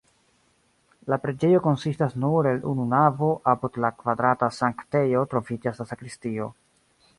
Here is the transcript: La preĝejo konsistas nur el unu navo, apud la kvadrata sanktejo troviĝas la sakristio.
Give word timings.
La 1.13 1.19
preĝejo 1.25 1.59
konsistas 1.65 2.15
nur 2.23 2.49
el 2.53 2.65
unu 2.71 2.87
navo, 2.95 3.29
apud 3.53 3.79
la 3.85 3.93
kvadrata 4.01 4.51
sanktejo 4.63 5.25
troviĝas 5.35 5.81
la 5.83 5.91
sakristio. 5.95 6.53